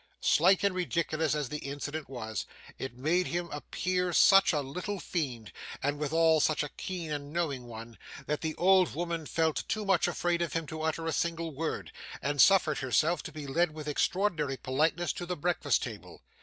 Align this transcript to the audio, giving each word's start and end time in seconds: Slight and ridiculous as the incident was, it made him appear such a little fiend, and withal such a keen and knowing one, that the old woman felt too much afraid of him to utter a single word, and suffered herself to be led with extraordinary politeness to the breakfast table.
Slight 0.19 0.63
and 0.63 0.73
ridiculous 0.73 1.35
as 1.35 1.49
the 1.49 1.59
incident 1.59 2.09
was, 2.09 2.47
it 2.79 2.97
made 2.97 3.27
him 3.27 3.51
appear 3.51 4.13
such 4.13 4.51
a 4.51 4.61
little 4.61 4.99
fiend, 4.99 5.51
and 5.83 5.99
withal 5.99 6.39
such 6.39 6.63
a 6.63 6.69
keen 6.69 7.11
and 7.11 7.31
knowing 7.31 7.65
one, 7.67 7.99
that 8.25 8.41
the 8.41 8.55
old 8.55 8.95
woman 8.95 9.27
felt 9.27 9.63
too 9.67 9.85
much 9.85 10.07
afraid 10.07 10.41
of 10.41 10.53
him 10.53 10.65
to 10.65 10.81
utter 10.81 11.05
a 11.05 11.11
single 11.13 11.53
word, 11.53 11.91
and 12.19 12.41
suffered 12.41 12.79
herself 12.79 13.21
to 13.21 13.31
be 13.31 13.45
led 13.45 13.75
with 13.75 13.87
extraordinary 13.87 14.57
politeness 14.57 15.13
to 15.13 15.27
the 15.27 15.37
breakfast 15.37 15.83
table. 15.83 16.23